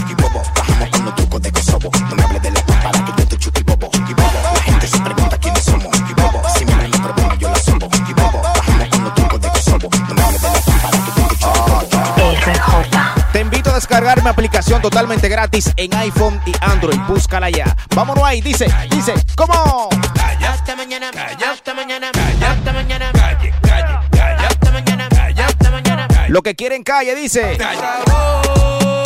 Descargar 14.10 14.24
mi 14.24 14.30
aplicación 14.30 14.82
totalmente 14.82 15.28
gratis 15.28 15.72
en 15.76 15.94
iPhone 15.94 16.40
y 16.44 16.52
Android. 16.60 16.98
Búscala 17.08 17.48
ya. 17.48 17.76
Vámonos 17.94 18.24
ahí, 18.24 18.40
dice, 18.40 18.66
dice, 18.90 19.14
¿cómo? 19.36 19.88
Hasta 20.48 20.74
mañana, 20.74 21.10
hasta 21.50 21.74
mañana, 21.74 22.10
hasta 22.10 22.72
mañana, 22.72 23.12
calle, 23.12 23.54
calle, 23.62 24.08
calle, 24.10 24.46
hasta 24.46 24.70
mañana, 24.72 25.08
hasta 25.46 25.70
mañana. 25.70 26.08
Lo 26.28 26.42
que 26.42 26.56
quieren 26.56 26.82
calle, 26.82 27.14
dice. 27.14 27.54
acabó 27.54 28.99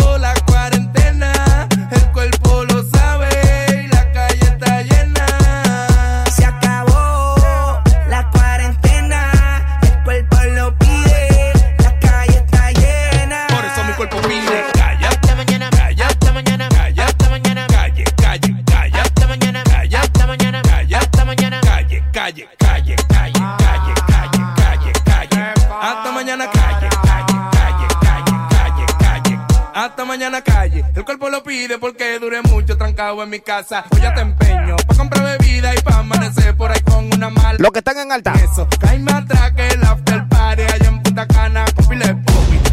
trancado 33.05 33.23
en 33.23 33.31
mi 33.31 33.41
casa. 33.41 33.85
Hoy 33.91 34.01
ya 34.01 34.15
te 34.15 34.21
empeño 34.21 34.77
pa 34.87 34.95
comprar 34.95 35.39
bebida 35.39 35.75
y 35.75 35.81
pa 35.83 35.99
amanecer 35.99 36.57
por 36.57 36.71
ahí 36.71 36.81
con 36.81 37.13
una 37.13 37.31
mala. 37.31 37.57
Los 37.59 37.71
que 37.73 37.79
están 37.79 37.99
en 37.99 38.13
alta. 38.13 38.33
Eso, 38.33 38.67
caíme 38.81 39.13
atrás 39.13 39.53
que 39.53 39.69
el 39.69 39.85
after 39.85 40.29
party 40.29 40.63
allá 40.63 40.89
en 40.89 41.03
Punta 41.03 41.27
Cana 41.27 41.65
con 41.77 41.87
pile. 41.87 42.17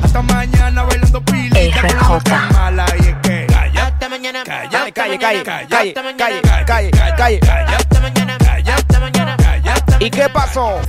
Hasta 0.03 0.21
mañana 0.21 0.83
bailando 0.83 1.21
pilita 1.25 1.81
con 1.81 1.89
la 1.89 1.99
RJ. 1.99 2.07
boca 2.07 2.49
mala 2.53 2.85
y 2.97 3.01
es 3.01 3.15
que 3.21 3.47
calle 3.47 3.79
hasta 3.79 4.09
mañana, 4.09 4.43
calle, 4.43 4.69
Dale, 4.71 4.91
calle, 4.91 5.19
calle, 5.19 5.43
calle, 5.43 5.67
calle, 5.69 5.93
calle, 6.17 6.41
calle, 6.65 6.91
calle. 6.91 7.39
calle 7.39 7.75
hasta 7.75 7.99
mañana, 7.99 8.37
calle 8.37 8.71
hasta 8.71 8.99
mañana, 8.99 9.37
calle 9.37 9.69
hasta 9.69 10.03
¿Y 10.03 10.09
qué 10.09 10.29
pasó? 10.29 10.79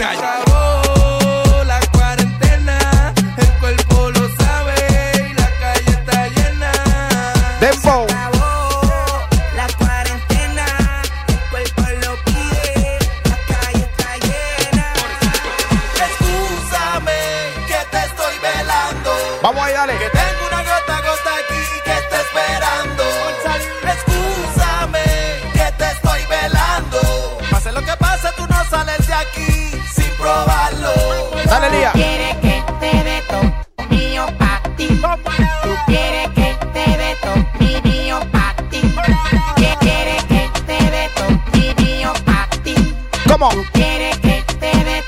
¿Cómo? 43.42 43.54
Tú 43.54 43.64
quieres 43.72 44.16
que 44.20 44.44
te 44.60 44.70
dé. 44.84 45.02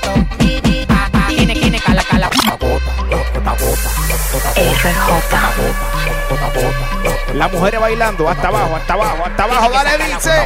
Tiene, 1.29 1.53
tiene, 1.53 1.79
cala, 1.79 2.03
cala. 2.03 2.29
Las 7.33 7.53
mujeres 7.53 7.79
bailando 7.79 8.27
hasta 8.27 8.47
abajo, 8.49 8.75
hasta 8.75 8.93
abajo, 8.93 9.23
hasta 9.25 9.43
abajo. 9.43 9.69
Dale, 9.71 10.05
dice. 10.05 10.45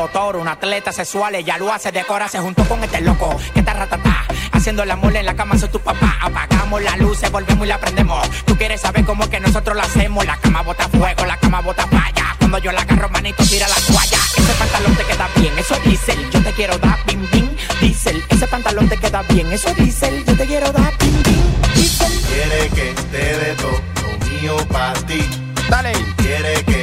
Doctor, 0.00 0.36
un 0.36 0.48
atleta 0.48 0.92
sexual, 0.92 1.34
ella 1.34 1.58
lo 1.58 1.70
hace, 1.70 1.92
decora, 1.92 2.26
se 2.26 2.38
juntó 2.38 2.64
con 2.64 2.82
este 2.82 3.02
loco, 3.02 3.36
que 3.52 3.60
está 3.60 3.74
ratatá, 3.74 4.24
haciendo 4.50 4.82
la 4.86 4.96
mole 4.96 5.20
en 5.20 5.26
la 5.26 5.36
cama, 5.36 5.58
soy 5.58 5.68
tu 5.68 5.78
papá, 5.78 6.16
apagamos 6.22 6.82
la 6.82 6.96
luz, 6.96 7.20
volvemos 7.30 7.66
y 7.66 7.68
la 7.68 7.78
prendemos, 7.78 8.26
tú 8.46 8.56
quieres 8.56 8.80
saber 8.80 9.04
cómo 9.04 9.24
es 9.24 9.28
que 9.28 9.40
nosotros 9.40 9.76
lo 9.76 9.82
hacemos, 9.82 10.24
la 10.24 10.38
cama 10.38 10.62
bota 10.62 10.88
fuego, 10.88 11.26
la 11.26 11.36
cama 11.36 11.60
bota 11.60 11.86
falla, 11.86 12.34
cuando 12.38 12.56
yo 12.58 12.72
la 12.72 12.80
agarro, 12.80 13.10
manito, 13.10 13.44
tira 13.44 13.68
la 13.68 13.74
toalla, 13.74 14.18
ese 14.38 14.52
pantalón 14.54 14.96
te 14.96 15.04
queda 15.04 15.28
bien, 15.36 15.58
eso 15.58 15.74
es 15.74 15.84
diésel, 15.84 16.30
yo 16.30 16.42
te 16.42 16.52
quiero 16.52 16.78
dar 16.78 16.98
bim 17.04 17.30
bim, 17.30 17.50
diésel, 17.82 18.24
ese 18.30 18.46
pantalón 18.46 18.88
te 18.88 18.96
queda 18.96 19.22
bien, 19.28 19.52
eso 19.52 19.68
es 19.68 19.76
diésel, 19.76 20.24
yo 20.24 20.34
te 20.34 20.46
quiero 20.46 20.72
dar 20.72 20.96
bim 20.98 21.22
bim, 21.22 21.74
diésel. 21.74 22.12
Quiere 22.22 22.68
que 22.70 22.94
te 23.12 23.38
dé 23.38 23.54
todo 23.56 23.80
lo 24.02 24.26
mío 24.30 24.56
para 24.68 24.94
ti. 25.00 25.20
Dale. 25.68 25.92
Quiere 26.16 26.64
que 26.64 26.79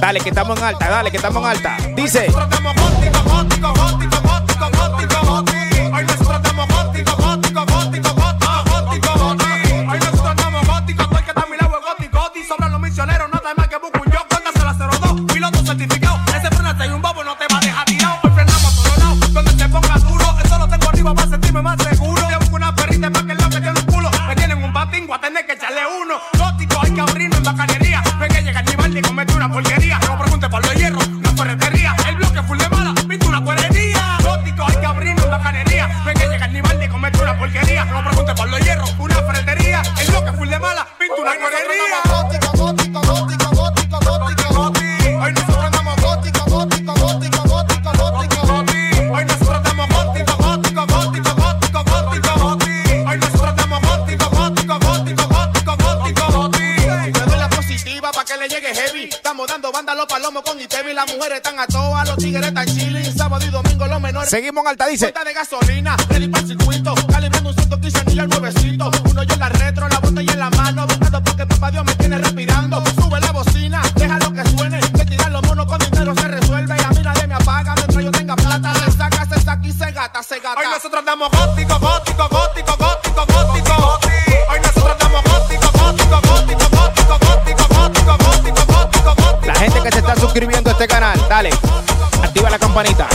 Dale, 0.00 0.20
que 0.20 0.28
estamos 0.30 0.58
en 0.58 0.64
alta, 0.64 0.88
dale, 0.88 1.10
que 1.10 1.16
estamos 1.16 1.42
en 1.42 1.48
alta. 1.50 1.76
Dice. 1.94 2.26
Itevi. 60.90 60.94
Las 60.94 61.14
mujeres 61.14 61.36
están 61.36 61.58
a 61.58 61.66
todas, 61.66 62.08
los 62.08 62.16
tigres 62.18 62.46
están 62.46 62.66
chilling. 62.66 63.16
Sábado 63.16 63.44
y 63.44 63.50
domingo 63.50 63.86
los 63.86 64.00
menores. 64.00 64.30
Seguimos 64.30 64.62
en 64.62 64.68
alta, 64.68 64.86
dice. 64.86 65.12
Cuenta 65.12 65.24
de 65.24 65.34
gasolina, 65.34 65.96
ready 66.08 66.28
para 66.28 66.42
el 66.42 66.48
circuito. 66.48 66.94
Calibrando 67.10 67.50
un 67.50 67.54
115 67.54 68.04
mil 68.04 68.20
al 68.20 68.28
nuevecito. 68.28 68.90
Uno 69.10 69.22
yo 69.22 69.34
en 69.34 69.40
la 69.40 69.48
retro, 69.48 69.88
la 69.88 69.98
botella 70.00 70.32
en 70.32 70.38
la 70.38 70.50
mano. 70.50 70.86
Buscando 70.86 71.22
porque 71.24 71.46
papá 71.46 71.70
Dios 71.70 71.84
me 71.84 71.94
tiene 71.94 72.18
respirando. 72.18 72.82
Sube 72.94 73.20
la 73.20 73.32
bocina, 73.32 73.82
deja 73.94 74.18
lo 74.18 74.32
que 74.32 74.48
suene. 74.50 74.80
Que 74.80 75.04
tirar 75.04 75.30
los 75.30 75.42
monos 75.42 75.66
con 75.66 75.78
dinero 75.78 76.14
se 76.14 76.28
resuelve. 76.28 76.76
Y 76.76 76.84
a 76.84 76.88
mí 76.90 77.02
nadie 77.02 77.26
me 77.26 77.34
apaga 77.34 77.74
mientras 77.74 78.04
yo 78.04 78.10
tenga 78.10 78.36
plata. 78.36 78.74
Se 78.74 78.92
saca, 78.92 79.26
se 79.26 79.40
saca 79.40 79.66
y 79.66 79.72
se 79.72 79.92
gata, 79.92 80.22
se 80.22 80.40
gata. 80.40 80.60
Hoy 80.60 80.66
nosotros 80.66 80.98
andamos 80.98 81.30
gótico, 81.30 81.78
gótico, 81.78 82.28
gótico, 82.28 82.49
suscribiendo 90.60 90.70
este 90.70 90.86
canal. 90.86 91.28
Dale, 91.28 91.50
activa 92.22 92.50
la 92.50 92.58
campanita. 92.58 93.08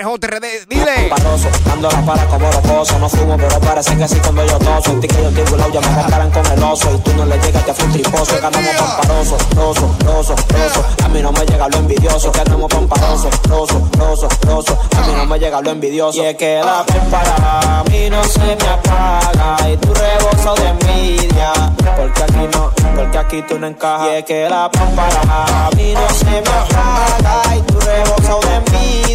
RJRD, 0.00 0.66
dile. 0.66 1.08
Paroso, 1.10 1.48
dando 1.66 1.90
la 1.90 2.00
para 2.06 2.24
como 2.26 2.50
rocoso. 2.50 2.98
No 2.98 3.08
fumo, 3.08 3.36
pero 3.36 3.60
parece 3.60 3.96
que 3.96 4.04
así 4.04 4.16
cuando 4.16 4.46
yo 4.46 4.58
toso. 4.58 4.92
En 4.92 5.00
ti 5.00 5.08
que 5.08 5.16
yo 5.16 5.28
estoy 5.28 5.44
burlao, 5.44 5.70
ya 5.70 5.80
me 5.80 5.94
comparan 5.94 6.30
con 6.30 6.46
el 6.46 6.62
oso. 6.62 6.94
Y 6.94 6.98
tú 7.00 7.12
no 7.14 7.26
le 7.26 7.38
llegas, 7.38 7.64
te 7.66 7.74
fui 7.74 7.84
un 7.84 7.92
triposo. 7.92 8.40
Que 8.40 8.46
andamos 8.46 8.74
pamparoso, 8.76 9.36
roso, 9.54 9.96
roso, 10.04 10.34
roso. 10.48 10.84
A 11.04 11.08
mí 11.08 11.20
no 11.20 11.32
me 11.32 11.44
llega 11.44 11.68
lo 11.68 11.76
envidioso. 11.76 12.32
Que 12.32 12.40
andamos 12.40 12.68
pamparoso, 12.72 13.30
roso, 13.48 13.88
roso, 13.98 14.28
roso. 14.46 14.78
A 14.96 15.06
mí 15.06 15.12
no 15.14 15.26
me 15.26 15.38
llega 15.38 15.60
lo 15.60 15.70
envidioso. 15.70 16.22
Y 16.22 16.26
es 16.26 16.36
que 16.36 16.60
la 16.64 16.84
para 17.10 17.80
a 17.80 17.84
mí 17.84 18.08
no 18.08 18.24
se 18.24 18.40
me 18.40 18.68
apaga. 18.68 19.70
Y 19.70 19.76
tu 19.76 19.92
rebozo 19.92 20.54
de 20.54 20.68
envidia. 20.68 21.52
Porque 21.96 22.22
aquí 22.22 22.48
no, 22.54 22.70
porque 22.96 23.18
aquí 23.18 23.42
tú 23.42 23.58
no 23.58 23.66
encajas. 23.66 24.08
Y 24.08 24.14
es 24.16 24.24
que 24.24 24.48
la 24.48 24.70
para 24.70 25.66
a 25.66 25.70
mí 25.76 25.92
no 25.92 26.14
se 26.14 26.24
me 26.24 26.38
apaga. 26.38 27.56
Y 27.56 27.60
tu 27.62 27.78
rebozo 27.80 28.40
de 28.46 28.54
envidia. 28.54 29.09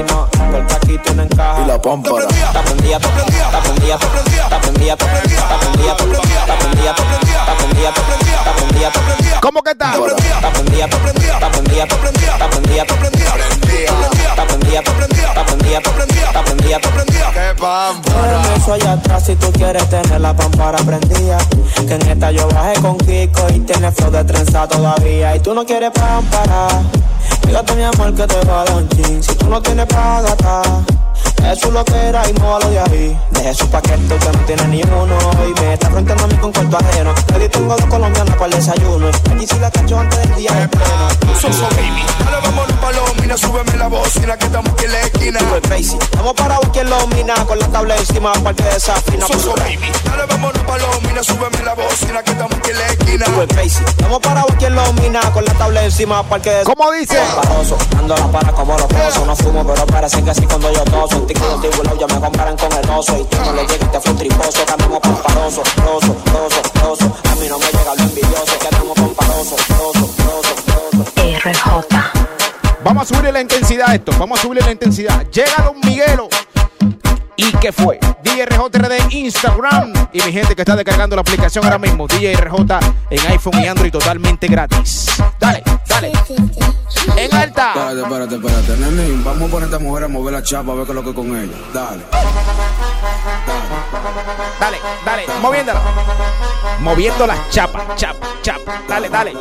Aquí 0.00 0.98
tú 1.04 1.14
no 1.14 1.22
encajas. 1.22 1.64
Y 1.64 1.68
la 1.68 1.80
pámpara. 1.80 2.24
Está 2.28 2.62
prendida, 2.64 2.96
está 2.96 3.08
prendida, 3.10 3.44
está 3.46 3.60
prendida, 3.60 3.94
está 3.94 4.10
prendida, 4.10 4.42
está 4.44 4.60
prendida, 4.60 4.92
está 4.92 5.58
prendida, 5.58 5.92
está 5.92 5.98
prendida, 5.98 6.40
está 6.40 6.56
prendida, 6.56 6.90
está 6.90 7.54
prendida, 7.56 7.88
está 7.88 8.52
prendida, 8.54 8.88
está 8.88 9.00
prendida. 9.00 9.40
¿Cómo 9.40 9.62
que 9.62 9.70
está? 9.70 9.90
Está 9.90 10.02
prendida, 10.02 10.34
está 10.34 10.50
prendida, 10.50 10.84
está 10.84 10.98
prendida, 10.98 11.34
está 11.34 11.50
prendida, 11.50 11.82
está 11.82 11.98
prendida, 11.98 12.32
está 12.32 12.48
prendida, 12.48 12.82
está 12.82 12.96
prendida, 12.96 13.22
está 13.22 13.30
prendida, 13.30 13.30
está 13.30 13.34
prendida, 13.36 13.90
está 14.30 14.46
prendida, 14.46 14.80
está 14.80 14.92
prendida, 14.92 15.09
está 15.74 15.92
prendida. 15.92 17.30
¡Qué 17.32 17.60
pámpara! 17.60 18.42
Ponme 18.42 18.56
eso 18.56 18.72
allá 18.72 18.92
atrás 18.92 19.24
si 19.24 19.36
tú 19.36 19.52
quieres 19.52 19.88
tener 19.88 20.20
la 20.20 20.34
pámpara 20.34 20.78
prendida. 20.78 21.38
Que 21.86 21.94
en 21.94 22.08
esta 22.08 22.30
yo 22.30 22.48
bajé 22.48 22.80
con 22.80 22.96
Kiko 22.98 23.46
y 23.54 23.60
tiene 23.60 23.92
flow 23.92 24.10
de 24.10 24.24
trenza 24.24 24.66
todavía. 24.68 25.36
Y 25.36 25.40
tú 25.40 25.54
no 25.54 25.64
quieres 25.64 25.90
pámpara. 25.90 26.68
Fíjate 27.46 27.74
mi 27.74 27.82
amor 27.84 28.14
que 28.14 28.26
te 28.26 28.46
va 28.46 28.62
a 28.62 28.64
dar 28.64 28.76
un 28.76 28.88
chin. 28.88 29.22
Si 29.22 29.34
tú 29.34 29.48
no 29.48 29.60
tienes 29.60 29.86
para 29.86 30.22
gastar. 30.22 30.66
Eso 31.44 31.68
es 31.68 31.72
lo 31.72 31.84
que 31.84 31.96
era 31.96 32.28
y 32.28 32.32
no 32.34 32.58
lo 32.58 32.70
de 32.70 32.80
ahí. 32.80 33.20
Deje 33.30 33.54
su 33.54 33.68
paquete 33.68 34.16
que 34.16 34.32
no 34.32 34.38
tiene 34.46 34.64
ni 34.68 34.82
uno. 34.82 35.16
Y 35.48 35.60
me 35.60 35.74
está 35.74 35.90
fronteando 35.90 36.24
a 36.24 36.26
mí 36.26 36.36
con 36.36 36.52
cuarto 36.52 36.78
ajeno. 36.78 37.14
Le 37.38 37.48
tengo 37.48 37.76
dos 37.76 37.86
colombianos 37.86 38.34
para 38.34 38.46
el 38.46 38.52
desayuno. 38.52 39.08
Aquí 39.08 39.46
sí 39.46 39.58
la 39.60 39.70
cacho 39.70 39.98
antes 39.98 40.18
del 40.20 40.34
día 40.36 40.52
de 40.52 40.68
pleno. 40.68 41.08
Soso 41.40 41.68
baby, 41.76 42.04
dale 42.24 42.36
vamos 42.42 42.79
la 43.80 43.88
bocina 43.88 44.36
que 44.36 44.44
estamos 44.44 44.70
aquí 44.72 44.84
en 44.84 44.92
la 44.92 45.00
esquina. 45.00 45.40
Basie. 45.68 45.98
Estamos 45.98 46.34
parados 46.34 46.66
aquí 46.66 46.78
en 46.80 46.90
la 46.90 47.06
mina 47.06 47.34
con 47.46 47.58
la 47.58 47.66
tabla 47.68 47.96
encima 47.96 48.32
aparte 48.32 48.62
de 48.62 48.76
esa 48.76 48.94
fina. 48.96 49.26
Soso 49.26 49.54
baby, 49.56 49.90
dale 50.04 50.26
vamos 50.26 50.52
a 50.54 50.66
palomina, 50.66 51.22
súbeme 51.22 51.62
la 51.64 51.74
bocina 51.74 52.22
que 52.22 52.32
estamos 52.32 52.56
aquí 52.58 52.70
en 52.70 52.78
la 52.78 52.86
esquina. 52.88 53.26
Basie. 53.56 53.84
Estamos 53.88 54.20
parados 54.20 54.50
aquí 54.52 54.66
en 54.66 54.76
la 54.76 54.92
mina 54.92 55.20
con 55.32 55.44
la 55.44 55.54
tabla 55.54 55.82
encima 55.84 56.18
aparte 56.18 56.50
de 56.50 56.60
esa 56.60 56.74
¿Cómo 56.74 56.92
dice? 56.92 57.18
Paparoso, 57.34 57.78
dando 57.96 58.16
la 58.16 58.26
para 58.30 58.52
como 58.52 58.76
los 58.76 58.86
pozos. 58.86 59.26
No 59.26 59.34
fumo, 59.34 59.66
pero 59.66 59.86
parece 59.86 60.22
que 60.22 60.30
así 60.30 60.42
cuando 60.42 60.70
yo 60.72 60.84
toso. 60.84 61.16
En 61.16 61.26
ti 61.26 61.34
que 61.34 61.40
yo 61.40 61.54
estoy 61.54 61.70
burlao, 61.70 61.98
ya 61.98 62.06
me 62.06 62.20
comparan 62.20 62.56
con 62.58 62.72
el 62.72 62.90
oso. 62.90 63.18
Y 63.18 63.24
tú 63.24 63.38
no 63.44 63.52
le 63.54 63.66
llegas, 63.66 63.92
te 63.92 64.00
fue 64.00 64.12
un 64.12 64.18
triposo. 64.18 64.64
Que 64.66 64.72
andamos 64.72 65.00
pamparoso, 65.00 65.62
roso, 65.76 66.16
roso, 66.26 66.62
roso. 66.82 67.04
A 67.30 67.34
mí 67.36 67.46
no 67.48 67.58
me 67.58 67.66
llega 67.66 67.94
lo 67.96 68.02
envidioso. 68.02 68.58
Que 68.60 68.68
andamos 68.68 68.94
pamparoso, 68.94 69.56
roso, 69.68 69.92
roso. 69.92 69.99
Vamos 72.84 73.02
a 73.02 73.06
subirle 73.06 73.32
la 73.32 73.40
intensidad 73.40 73.90
a 73.90 73.94
esto. 73.94 74.12
Vamos 74.18 74.38
a 74.38 74.42
subirle 74.42 74.62
la 74.64 74.72
intensidad. 74.72 75.26
Llega 75.30 75.64
Don 75.64 75.78
Miguelo. 75.84 76.28
¿Y 77.36 77.52
qué 77.52 77.72
fue? 77.72 77.98
DJRJRD 78.22 79.12
Instagram. 79.12 79.92
Y 80.12 80.22
mi 80.22 80.32
gente 80.32 80.54
que 80.54 80.62
está 80.62 80.76
descargando 80.76 81.16
la 81.16 81.22
aplicación 81.22 81.64
ahora 81.64 81.78
mismo. 81.78 82.06
DJRJ 82.06 82.80
en 83.10 83.26
iPhone 83.32 83.62
y 83.62 83.66
Android 83.66 83.92
totalmente 83.92 84.46
gratis. 84.48 85.06
Dale, 85.38 85.62
dale. 85.88 86.12
En 87.16 87.34
alta. 87.34 87.70
Espérate, 87.70 88.00
espérate, 88.00 88.34
espérate, 88.36 88.76
nene. 88.78 89.22
Vamos 89.24 89.48
a 89.48 89.52
poner 89.52 89.62
a 89.64 89.66
esta 89.66 89.78
mujer 89.78 90.04
a 90.04 90.08
mover 90.08 90.32
la 90.34 90.42
chapa 90.42 90.72
a 90.72 90.74
ver 90.74 90.84
qué 90.84 90.92
es 90.92 90.96
lo 90.96 91.02
que 91.02 91.10
es 91.10 91.16
con 91.16 91.26
ella. 91.36 91.52
Dale. 91.72 92.02
Dale, 94.58 94.78
dale. 95.04 95.26
Moviéndola. 95.40 95.80
Moviendo 96.80 97.26
la 97.26 97.36
chapa, 97.50 97.94
chapa, 97.94 98.26
chapa. 98.40 98.80
Dale, 98.88 99.08
dale. 99.10 99.32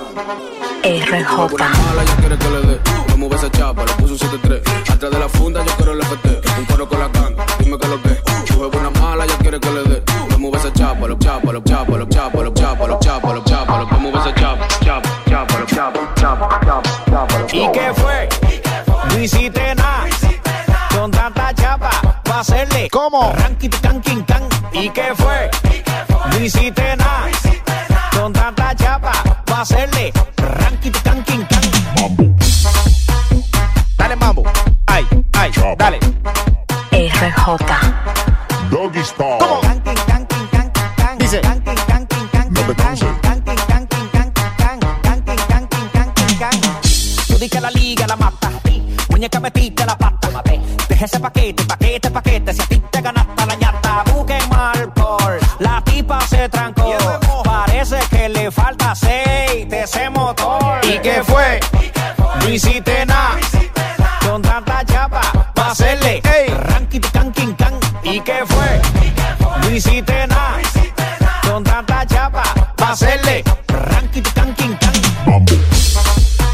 RJ. 0.83 1.23
Yo 1.23 2.15
quiero 2.19 2.37
que 2.37 2.49
le 2.49 2.61
dé. 2.67 2.79
Le 3.07 3.15
mueve 3.15 3.35
esa 3.37 3.49
chapa, 3.49 3.85
le 3.85 3.93
puso 3.93 4.13
un 4.13 4.39
7-3. 4.41 4.91
Atrás 4.91 5.11
de 5.11 5.19
la 5.19 5.29
funda, 5.29 5.63
yo 5.63 5.71
quiero 5.77 5.93
el 5.93 6.03
FT. 6.03 6.41
Un 6.59 6.65
coro 6.65 6.89
con 6.89 6.99
la 6.99 7.07
ganga, 7.07 7.45
dime 7.59 7.77
que 7.77 7.87
lo 7.87 8.01
que. 8.01 8.21
Sube 8.51 8.77
una 8.77 8.89
mala, 8.99 9.25
yo 9.25 9.37
quiero 9.37 9.59
que 9.59 9.69
le 9.69 9.83
dé. 9.83 10.03
Le 10.29 10.37
mueve 10.37 10.57
esa 10.57 10.73
chapa, 10.73 11.07
lo 11.07 11.17
chapa, 11.17 11.53
lo 11.53 11.61
chapa, 11.61 11.97
lo 11.97 12.05
chapa, 12.07 12.43
lo 12.43 12.53
chapa, 12.53 12.87
lo 12.87 12.99
chapa, 12.99 13.33
lo 13.33 13.43
chapa, 13.45 13.77
lo 13.79 13.85
mueve 13.99 14.19
esa 14.19 14.35
chapa, 14.35 14.67
chapa, 14.83 15.09
chapa, 15.29 15.59
lo 15.59 15.65
chapa, 15.65 15.99
chapa, 16.15 16.59
chapa, 16.65 16.83
chapa, 17.09 17.45
¿Y 17.53 17.71
qué 17.71 17.93
fue? 17.95 18.29
No 19.09 19.19
hiciste 19.19 19.75
nada. 19.75 20.05
Con 20.93 21.11
tanta 21.11 21.53
chapa, 21.53 21.89
pa' 22.23 22.39
hacerle. 22.41 22.89
¿Cómo? 22.89 23.31
Ranking, 23.37 23.69
canking, 23.81 24.23
can. 24.23 24.43
¿Y 24.73 24.89
qué 24.89 25.13
fue? 25.15 25.49
No 26.27 26.39
hiciste 26.39 26.95
nada. 26.97 27.29
Con 28.11 28.33
tanta 28.33 28.75
chapa, 28.75 29.11
pa' 29.45 29.61
hacerle. 29.61 30.11
Ranking, 30.37 30.91
canking, 31.03 31.45
can. 31.45 32.35
Dale, 33.97 34.15
mambo. 34.15 34.43
Ay, 34.87 35.07
ay, 35.33 35.51
dale. 35.77 35.99
RJ. 36.91 37.71
Doggy 38.69 39.03
Style. 39.03 39.37
¿Cómo? 39.39 39.61
Dice. 41.17 41.41
No 41.41 42.61
te 42.61 42.75
canses. 42.75 43.09
Tú 47.27 47.37
di 47.37 47.49
que 47.49 47.61
la 47.61 47.71
liga 47.71 48.07
la 48.07 48.15
mata. 48.15 48.51
Muñeca 49.09 49.39
metiste 49.39 49.85
la 49.85 49.97
pata. 49.97 50.43
Deja 50.87 51.05
ese 51.05 51.19
paquete. 51.19 51.68
Hiciste 62.59 63.05
nada. 63.05 63.39
Con 64.25 64.41
tanta 64.41 64.83
chapa, 64.83 65.21
pa' 65.55 65.71
hacerle. 65.71 66.21
Ey. 66.23 66.49
Ranking, 66.49 67.01
canking, 67.13 67.53
can. 67.55 67.73
¿Y 68.03 68.19
qué 68.19 68.43
fue? 68.45 68.81
No 69.61 69.69
hiciste 69.69 70.27
nada. 70.27 70.59
pa' 72.75 72.91
hacerle 72.91 73.43
ranking, 73.67 74.23
ranking, 74.35 74.77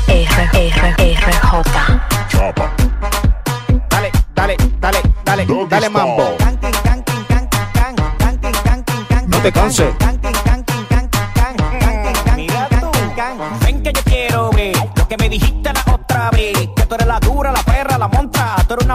R, 0.08 0.50
R, 0.54 0.96
RJ. 1.16 1.70
Dale, 3.90 4.12
dale, 4.36 4.58
dale, 4.80 5.02
dale, 5.24 5.48
dale 5.70 5.90
mambo. 5.90 6.38
No 9.28 9.38
te 9.40 9.52
canses. 9.52 10.15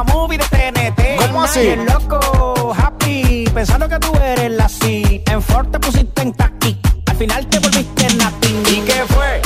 Una 0.00 0.12
movie 0.12 0.38
de 0.38 0.44
TNT. 0.44 1.26
¿Cómo 1.26 1.42
así? 1.42 1.76
Loco, 1.76 2.74
happy, 2.76 3.44
pensando 3.52 3.88
que 3.88 3.98
tú 3.98 4.12
eres 4.16 4.50
la 4.52 4.68
sí. 4.68 5.22
En 5.26 5.42
Ford 5.42 5.68
te 5.68 5.78
pusiste 5.78 6.22
en 6.22 6.32
taqui. 6.32 6.78
Al 7.06 7.16
final 7.16 7.46
te 7.46 7.58
volviste 7.58 8.14
nati. 8.16 8.62
¿Y 8.68 8.80
qué 8.82 9.04
fue? 9.08 9.42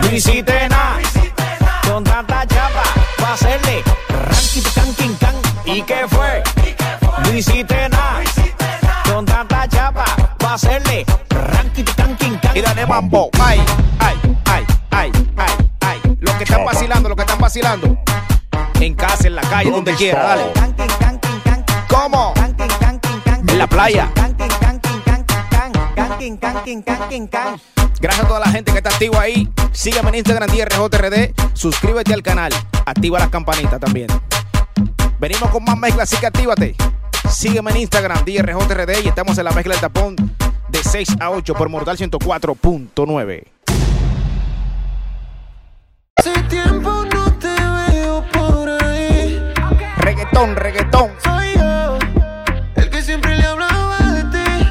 No 0.00 0.14
hiciste 0.14 0.68
nada. 0.68 0.98
Con 1.88 2.04
tanta 2.04 2.46
chapa, 2.46 2.82
pa' 3.18 3.32
hacerle 3.32 3.82
ranking, 4.08 4.94
can, 4.96 5.14
can. 5.18 5.34
¿Y 5.64 5.82
qué 5.82 6.06
fue? 6.08 6.42
No 7.22 7.34
hiciste 7.34 7.88
nada. 7.88 8.22
Con 9.12 9.24
tanta 9.24 9.68
chapa, 9.68 10.04
pa' 10.38 10.54
hacerle 10.54 11.06
ranking, 11.30 11.84
can, 11.96 12.16
can. 12.16 12.56
Y 12.56 12.60
dale 12.60 12.86
mambo. 12.86 13.30
Ay, 13.40 13.60
ay, 13.98 14.16
ay, 14.46 14.64
ay, 14.90 15.12
ay, 15.36 15.52
ay. 15.80 16.00
Los 16.20 16.34
que 16.34 16.44
están 16.44 16.64
vacilando, 16.64 17.08
los 17.08 17.16
que 17.16 17.22
están 17.22 17.38
vacilando. 17.38 17.98
En 18.80 18.94
casa, 18.94 19.26
en 19.26 19.34
la 19.34 19.42
calle, 19.42 19.70
donde 19.70 19.92
quiera, 19.92 20.22
dale. 20.22 20.52
¿Cómo? 21.86 22.32
En 23.46 23.58
la 23.58 23.66
playa. 23.66 24.10
Gracias 28.00 28.24
a 28.24 28.28
toda 28.28 28.40
la 28.40 28.48
gente 28.48 28.72
que 28.72 28.78
está 28.78 28.88
activa 28.88 29.20
ahí. 29.20 29.46
Sígueme 29.72 30.08
en 30.08 30.14
Instagram 30.14 30.48
DRJRD. 30.48 31.34
Suscríbete 31.52 32.14
al 32.14 32.22
canal. 32.22 32.54
Activa 32.86 33.18
las 33.18 33.28
campanitas 33.28 33.78
también. 33.78 34.06
Venimos 35.18 35.50
con 35.50 35.62
más 35.62 35.76
mezclas, 35.76 36.10
así 36.10 36.18
que 36.18 36.28
actívate. 36.28 36.74
Sígueme 37.30 37.72
en 37.72 37.76
Instagram 37.78 38.24
DRJRD 38.24 39.04
y 39.04 39.08
estamos 39.08 39.36
en 39.36 39.44
la 39.44 39.52
mezcla 39.52 39.74
del 39.74 39.80
tapón 39.82 40.16
de 40.70 40.82
6 40.82 41.16
a 41.20 41.30
8 41.30 41.52
por 41.52 41.68
Mortal 41.68 41.98
104.9. 41.98 43.44
Reggaetón, 50.40 50.56
reggaetón. 50.56 51.10
Soy 51.22 51.54
yo, 51.54 51.98
el 52.76 52.88
que 52.88 53.02
siempre 53.02 53.36
le 53.36 53.44
hablaba 53.44 53.98
de 53.98 54.22
ti. 54.24 54.68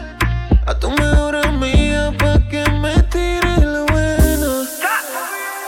A 0.65 0.79
tu 0.79 0.89
mejor 0.89 1.35
amiga 1.35 2.11
pa' 2.17 2.39
que 2.49 2.67
me 2.71 3.03
tire 3.03 3.57
la. 3.57 3.85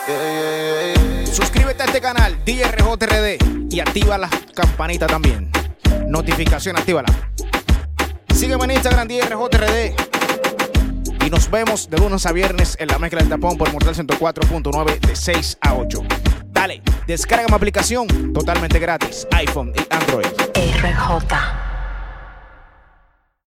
Yeah, 0.08 0.18
yeah, 0.18 0.94
yeah. 0.96 1.28
Suscríbete 1.28 1.84
a 1.84 1.86
este 1.86 2.02
canal 2.02 2.36
DRJRD 2.44 3.70
y 3.70 3.80
activa 3.80 4.18
las 4.18 4.32
campanitas 4.56 5.08
también. 5.08 5.52
Notificación, 6.08 6.78
actívala. 6.78 7.14
Sígueme 8.34 8.66
en 8.66 8.72
Instagram 8.72 9.08
DRJRD. 9.08 9.94
Y 11.28 11.30
nos 11.30 11.52
vemos 11.52 11.92
de 11.92 12.00
lunes 12.00 12.26
a 12.26 12.32
viernes 12.32 12.76
en 12.80 12.88
la 12.88 12.98
mezcla 12.98 13.20
del 13.20 13.30
tapón 13.30 13.56
por 13.56 13.72
Mortal 13.72 13.94
104.9 13.94 15.00
de 15.00 15.16
6 15.16 15.60
a 15.62 15.76
8. 15.76 16.01
Dale, 16.62 16.80
descarga 17.08 17.48
mi 17.48 17.56
aplicación 17.56 18.34
totalmente 18.34 18.78
gratis, 18.78 19.28
iPhone 19.32 19.74
y 19.76 19.82
Android. 19.90 20.28
RJ. 20.54 21.71